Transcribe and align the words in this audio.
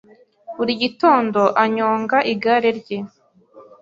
Buri 0.55 0.73
gitondo 0.83 1.41
anyonga 1.63 2.17
igare 2.33 2.69
rye 2.79 2.97